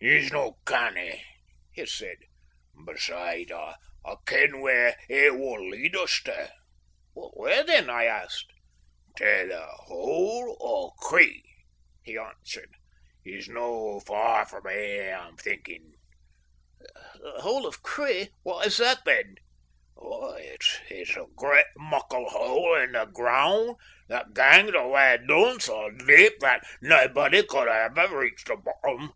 [0.00, 1.22] "It's no' canny,"
[1.70, 2.16] he said,
[2.86, 3.74] "besides I
[4.24, 6.48] ken where it will lead us tae."
[7.12, 8.50] "Where, then?" I asked.
[9.18, 11.42] "Tae the Hole o' Cree,"
[12.02, 12.70] he answered.
[13.22, 15.92] "It's no far frae here, I'm thinking."
[17.16, 18.30] "The Hole of Cree!
[18.44, 19.34] What is that, then?"
[19.98, 23.76] "It's a great, muckle hole in the ground
[24.08, 29.12] that gangs awa' doon so deep that naebody could ever reach the bottom.